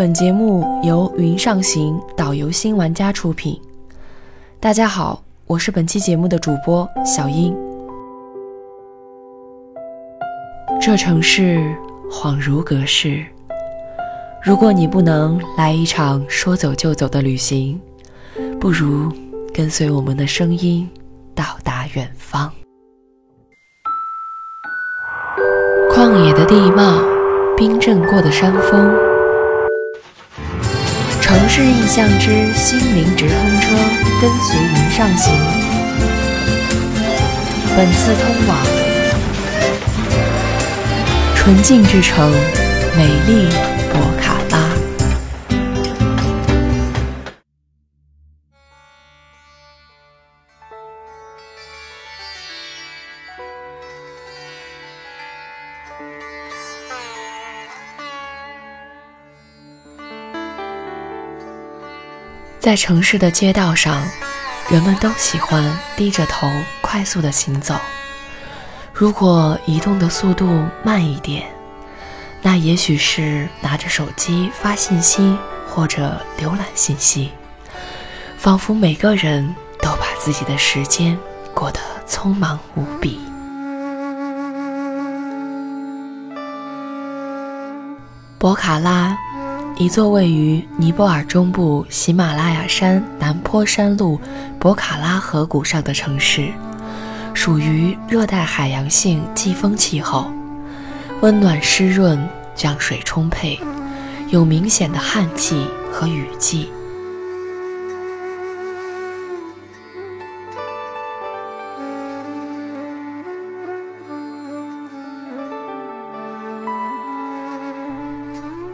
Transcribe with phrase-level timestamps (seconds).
[0.00, 3.60] 本节目由云上行导游新玩家出品。
[4.58, 7.54] 大家好，我是本期节目的主播小英。
[10.80, 11.76] 这城市
[12.10, 13.22] 恍如隔世，
[14.42, 17.78] 如果你不能来一场说走就走的旅行，
[18.58, 19.12] 不如
[19.52, 20.88] 跟随我们的声音
[21.34, 22.50] 到达远方。
[25.92, 27.02] 旷野的地貌，
[27.54, 29.09] 冰镇过的山峰。
[31.30, 33.68] 城市印象之心灵直通车，
[34.20, 35.32] 跟随云上行。
[37.76, 38.58] 本次通往
[41.36, 42.32] 纯净之城，
[42.96, 43.48] 美丽
[62.70, 64.00] 在城市的街道上，
[64.70, 66.48] 人们都喜欢低着头
[66.80, 67.74] 快速的行走。
[68.94, 71.50] 如果移动的速度慢一点，
[72.40, 77.32] 那也许是拿着手机发信息或者浏览信息，
[78.38, 81.18] 仿佛每个人都把自己的时间
[81.52, 83.18] 过得匆忙无比。
[88.38, 89.18] 博卡拉。
[89.80, 94.20] 一座位于尼泊尔中部喜马拉雅山南坡山路
[94.58, 96.52] 博卡拉河谷上的城市，
[97.32, 100.30] 属于热带海洋性季风气候，
[101.22, 102.22] 温暖湿润，
[102.54, 103.58] 降水充沛，
[104.28, 106.68] 有明显的旱季和雨季。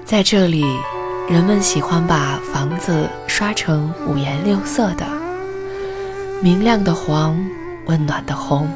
[0.07, 0.65] 在这里。
[1.29, 5.05] 人们喜欢把房子刷成五颜六色的，
[6.41, 7.37] 明亮的黄，
[7.87, 8.71] 温暖的红，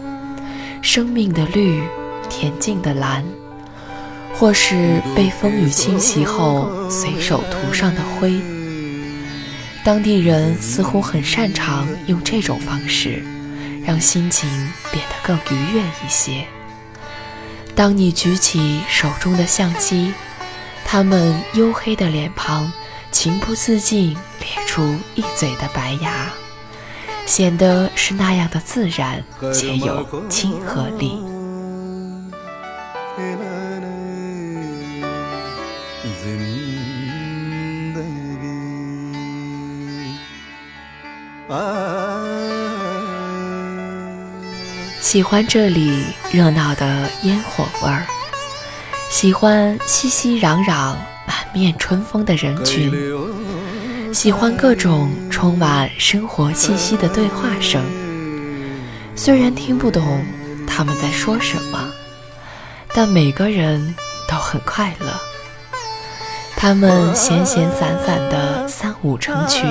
[0.83, 1.81] 生命的绿，
[2.29, 3.25] 恬静的蓝，
[4.35, 8.35] 或是被风雨侵袭后随手涂上的灰。
[9.85, 13.23] 当地人似乎很擅长用这种方式，
[13.87, 14.51] 让心情
[14.91, 16.45] 变得更愉悦一些。
[17.77, 20.13] 当你举起手中的相机。
[20.93, 22.69] 他们黝黑的脸庞，
[23.13, 26.27] 情不自禁咧出一嘴的白牙，
[27.27, 29.23] 显得是那样的自然
[29.55, 31.23] 且有亲和力。
[45.01, 46.03] 喜欢这里
[46.33, 48.05] 热闹的烟火味儿。
[49.11, 50.95] 喜欢熙熙攘攘、
[51.27, 52.93] 满面春风的人群，
[54.15, 57.83] 喜欢各种充满生活气息的对话声。
[59.17, 60.25] 虽然听不懂
[60.65, 61.91] 他们在说什么，
[62.95, 63.95] 但每个人
[64.29, 65.09] 都很快乐。
[66.57, 69.69] 他们闲闲散散的三五成群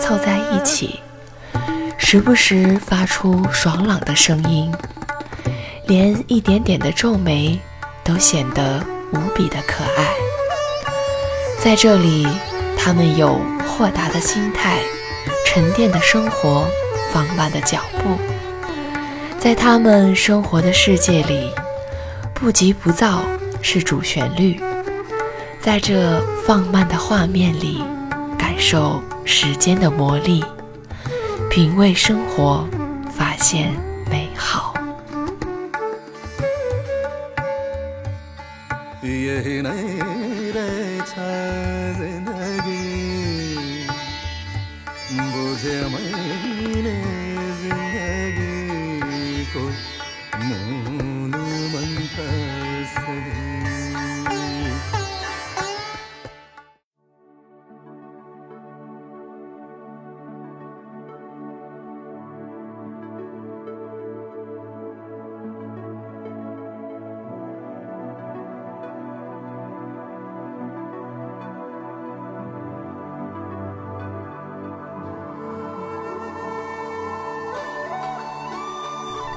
[0.00, 1.00] 凑在一起，
[1.98, 4.72] 时不时发出爽朗的声音，
[5.88, 7.60] 连一点点的皱眉。
[8.06, 8.80] 都显得
[9.12, 10.06] 无比的可爱。
[11.58, 12.26] 在这里，
[12.78, 14.78] 他们有豁达的心态、
[15.44, 16.68] 沉淀的生活、
[17.12, 18.16] 放慢的脚步。
[19.38, 21.50] 在他们生活的世界里，
[22.32, 23.22] 不急不躁
[23.60, 24.60] 是主旋律。
[25.60, 27.82] 在这放慢的画面里，
[28.38, 30.44] 感受时间的魔力，
[31.50, 32.64] 品味生活，
[33.12, 33.72] 发现
[34.08, 34.65] 美好。
[39.05, 40.69] यही नहीं रे
[41.99, 42.79] जिंदगी
[45.33, 46.14] बुझे मैंने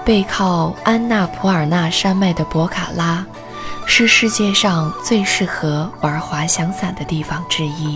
[0.10, 3.24] 背靠安纳普尔纳山脉的博卡拉，
[3.86, 7.96] 是世界上最适合玩滑翔伞的地方之一。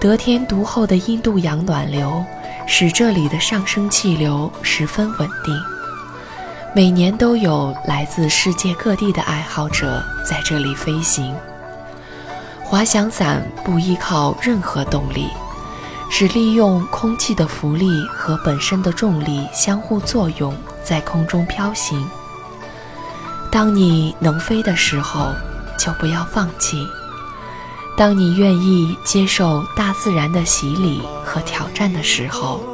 [0.00, 2.24] 得天独厚的印度洋暖流，
[2.66, 5.54] 使这里的上升气流十分稳定。
[6.74, 11.36] 每年都有来自世界各地的爱好者在这里飞行。
[12.64, 15.28] 滑翔伞不依靠任何动力，
[16.08, 22.08] 是利用空气的浮力和本身的重力相互作用，在空中飘行。
[23.50, 25.32] 当你能飞的时候，
[25.78, 26.78] 就不要放弃；
[27.96, 32.64] 当你愿意接受大自然的洗礼和挑战的时候，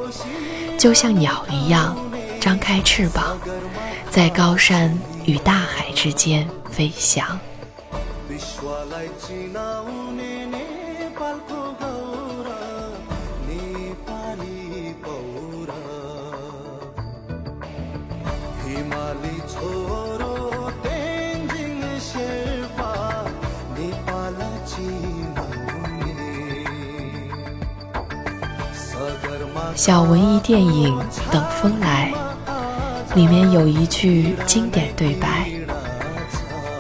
[0.79, 1.97] 就像鸟一样，
[2.41, 3.37] 张开翅膀，
[4.11, 7.39] 在高山与大海之间飞翔。
[29.75, 30.97] 小文艺电影
[31.33, 32.13] 《等风来》
[33.17, 35.49] 里面有一句经典对白：“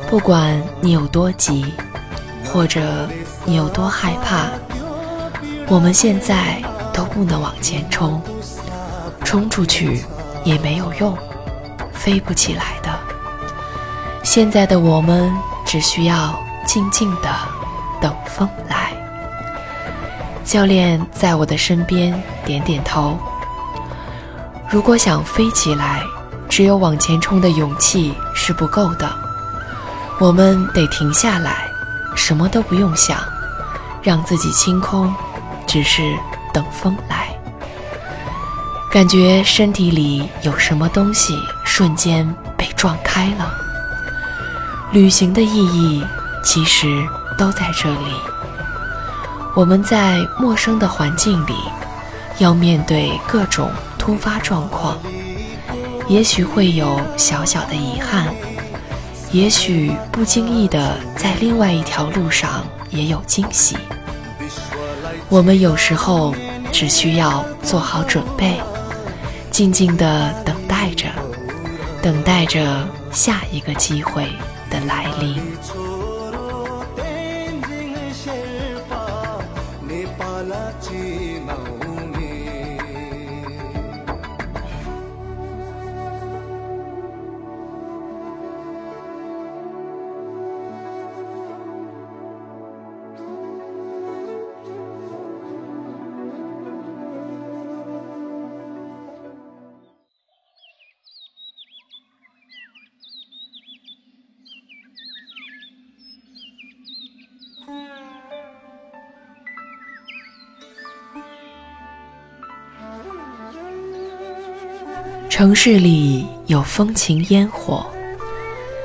[0.08, 1.72] 不管你有多急，
[2.44, 3.08] 或者
[3.44, 4.46] 你有多害怕，
[5.68, 6.62] 我们现在
[6.92, 8.20] 都不能往前冲，
[9.24, 10.02] 冲出去
[10.44, 11.16] 也没有用，
[11.94, 12.90] 飞不起来的。
[14.22, 15.32] 现在的我们
[15.64, 17.28] 只需要静静的
[18.00, 18.92] 等风来。”
[20.44, 23.18] 教练在我的身边点点头。
[24.70, 26.02] 如果想飞起来，
[26.48, 29.10] 只有往前冲的勇气是不够的。
[30.18, 31.68] 我们得停下来，
[32.14, 33.18] 什么都不用想，
[34.02, 35.12] 让自己清空，
[35.66, 36.02] 只是
[36.52, 37.28] 等风来。
[38.90, 43.50] 感觉身体里有什么东西瞬间被撞开了。
[44.92, 46.04] 旅行的意义
[46.44, 47.02] 其实
[47.38, 48.14] 都在这里。
[49.54, 51.54] 我们在陌生的环境里，
[52.42, 54.98] 要面对各种突发状况，
[56.08, 58.34] 也许会有小小的遗憾，
[59.30, 63.76] 也许不经意的在另外一条路上也有惊喜。
[65.28, 66.34] 我们有时候
[66.72, 68.60] 只需要做好准备，
[69.52, 71.06] 静静的等待着，
[72.02, 74.24] 等待着下一个机会
[74.68, 75.40] 的来临。
[115.32, 117.87] 城市里有风情烟火，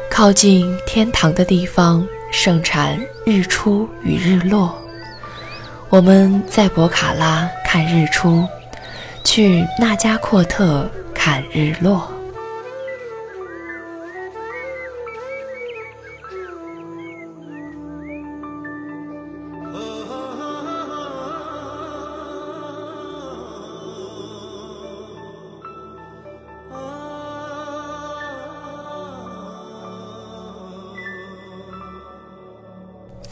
[0.09, 4.73] 靠近天堂的地方盛产日出与日落。
[5.89, 8.47] 我们在博卡拉看日出，
[9.25, 12.09] 去纳加阔特看日落。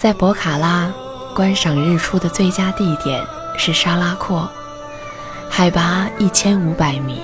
[0.05, 0.93] 在博卡拉
[1.33, 3.25] 观赏日出的最佳地点
[3.57, 4.47] 是沙拉阔，
[5.50, 7.19] 海拔一千五百米，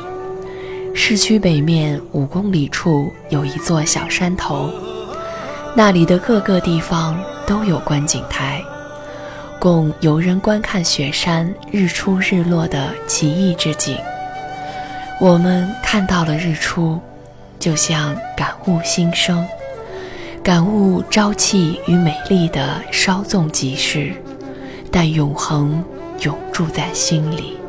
[0.96, 4.74] 市区北面五公里处有一座小山头，
[5.76, 8.64] 那里的各个地方都有观景台，
[9.60, 13.96] 供游人观看雪山日出日落的奇异之景。
[15.20, 17.00] 我们看到了日出，
[17.60, 19.48] 就像感悟新生。
[20.44, 24.12] 感悟朝气与美丽的稍纵即逝，
[24.92, 25.84] 但永恒
[26.22, 27.60] 永驻在心里。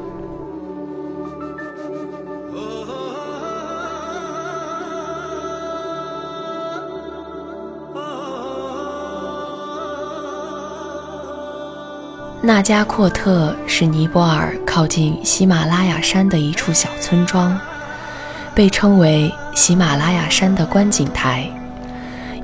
[12.41, 17.57] 纳加阔特是尼泊尔靠近喜马拉雅山的一处小村庄，
[18.55, 21.49] 被称为喜马拉雅山的观景台。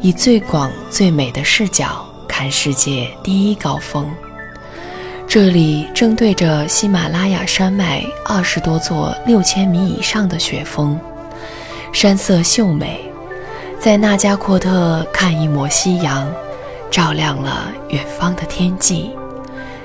[0.01, 4.09] 以最广最美的视角看世界第一高峰，
[5.27, 10.99] 这里正对着喜马拉雅山脉二十多座六千米以上的雪峰，
[11.93, 13.05] 山色秀美。
[13.81, 16.29] 在纳加阔特看一抹夕阳，
[16.91, 19.11] 照亮了远方的天际。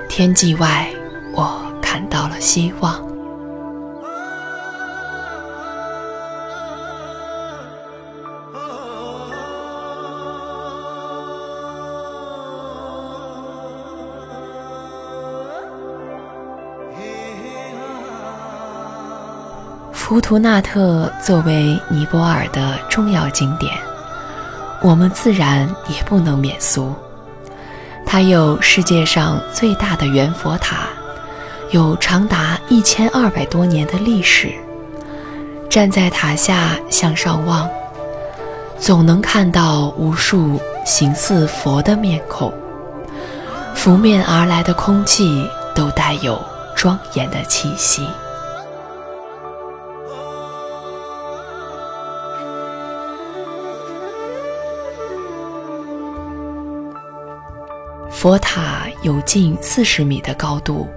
[0.10, 0.88] 天际外，
[1.34, 3.12] 我看到了希望。
[20.04, 23.72] 福图纳特作为尼泊尔的重要景点，
[24.82, 26.94] 我们自然也不能免俗。
[28.06, 30.90] 它有世界上最大的圆佛塔，
[31.72, 34.54] 有长达一千二百多年的历史。
[35.70, 37.70] 站在塔下向上望，
[38.78, 42.54] 总能看到无数形似佛的面孔。
[43.74, 46.38] 拂面而来的空气都带有
[46.76, 48.06] 庄严的气息。
[58.24, 60.88] 佛塔有近四十米的高度，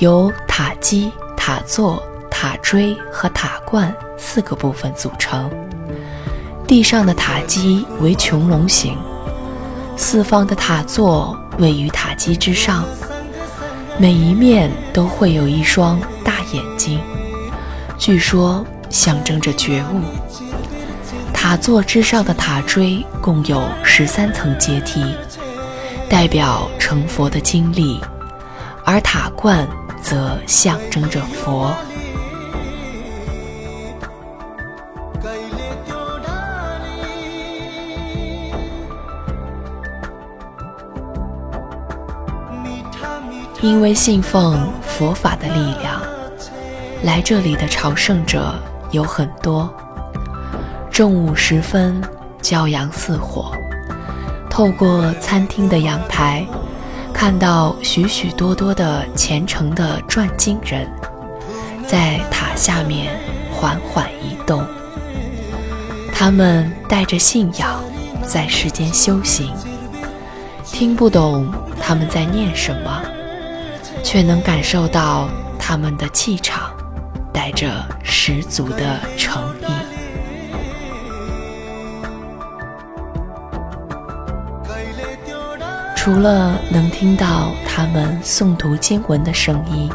[0.00, 5.50] 由塔基、塔座、塔锥和塔冠四个部分组成。
[6.66, 8.98] 地上的塔基为穹隆形，
[9.96, 12.84] 四方的塔座位于塔基之上，
[13.96, 17.00] 每一面都会有一双大眼睛，
[17.96, 20.02] 据说象征着觉悟。
[21.32, 25.02] 塔座之上的塔锥共有十三层阶梯。
[26.08, 28.00] 代表成佛的经历，
[28.84, 29.66] 而塔冠
[30.00, 31.74] 则象征着佛。
[43.62, 46.00] 因为信奉佛法的力量，
[47.02, 48.54] 来这里的朝圣者
[48.92, 49.68] 有很多。
[50.90, 52.00] 正午时分，
[52.40, 53.50] 骄阳似火。
[54.56, 56.42] 透过餐厅的阳台，
[57.12, 60.90] 看到许许多多的虔诚的转经人，
[61.86, 63.20] 在塔下面
[63.52, 64.66] 缓缓移动。
[66.10, 67.84] 他们带着信仰
[68.24, 69.52] 在世间修行，
[70.64, 73.02] 听不懂他们在念什么，
[74.02, 76.70] 却能感受到他们的气场，
[77.30, 79.42] 带着十足的诚
[86.06, 89.90] 除了能听到他们诵读经文的声音，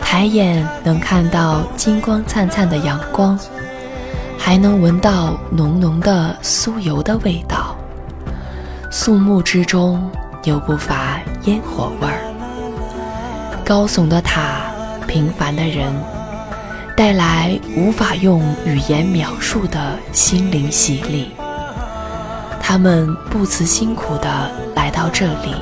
[0.00, 3.38] 抬眼能看到金光灿灿的阳光，
[4.38, 7.76] 还能闻到浓浓的酥油的味道。
[8.90, 10.10] 肃穆之中
[10.44, 12.24] 又不乏烟火味儿。
[13.62, 14.72] 高耸的塔，
[15.06, 15.92] 平凡的人，
[16.96, 21.30] 带来无法用语言描述的心灵洗礼。
[22.66, 25.54] 他们不辞辛苦地来到这里，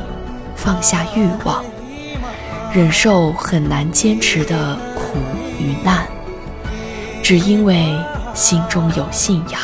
[0.55, 1.65] 放下欲望，
[2.73, 5.19] 忍受很难坚持的苦
[5.59, 6.07] 与难，
[7.21, 7.93] 只因为
[8.35, 9.61] 心中有信仰。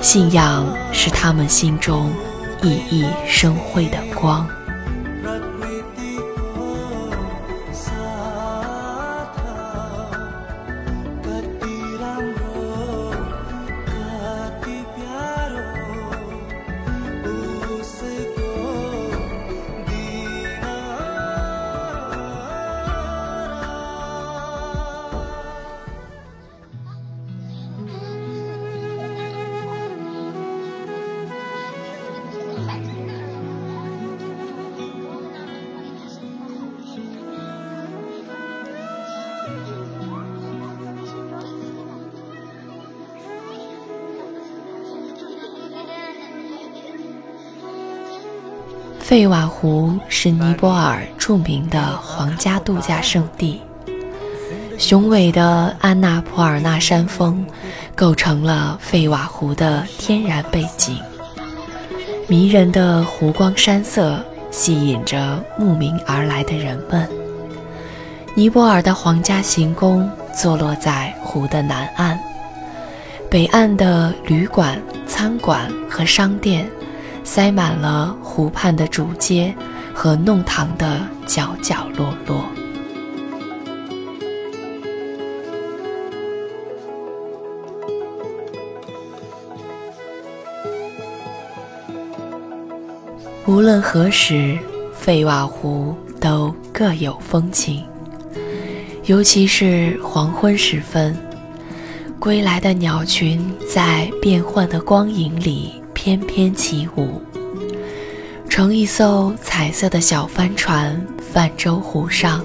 [0.00, 2.10] 信仰是他们心中
[2.62, 4.48] 熠熠生辉的光。
[49.14, 53.62] 费瓦湖是尼泊尔著名的皇家度假胜地，
[54.76, 57.46] 雄伟的安纳普尔纳山峰
[57.94, 60.98] 构成了费瓦湖的天然背景，
[62.26, 67.08] 迷人的湖光山色吸引着慕名而来的人们。
[68.34, 72.18] 尼泊尔的皇家行宫坐落在湖的南岸，
[73.30, 76.68] 北岸的旅馆、餐馆和商店。
[77.26, 79.54] 塞满了湖畔的主街
[79.94, 82.44] 和弄堂的角角落落。
[93.46, 94.58] 无论何时，
[94.92, 97.84] 费瓦湖都各有风情。
[99.04, 101.16] 尤其是黄昏时分，
[102.18, 105.80] 归来的鸟群在变幻的光影里。
[105.94, 107.22] 翩翩起舞，
[108.54, 112.40] 乘一艘彩色的小帆船泛舟湖上，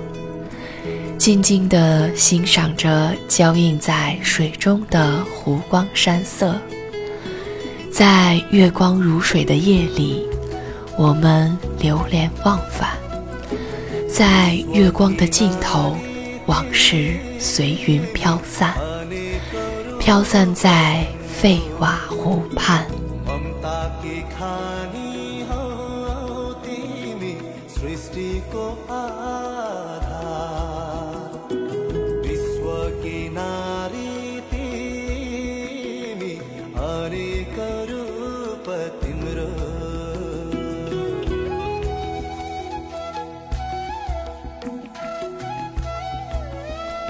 [1.19, 6.59] 静静地欣赏着交映在水中的湖光山色。
[7.91, 10.25] 在月光如水的夜里，
[10.97, 12.89] 我们流连忘返；
[14.11, 15.95] 在月光的尽头，
[16.47, 18.73] 往事随云飘散，
[19.99, 21.05] 飘散在
[21.39, 22.83] 费瓦湖畔。